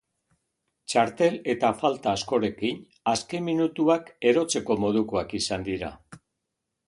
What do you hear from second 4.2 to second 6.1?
erotzeko modukoak izan dira.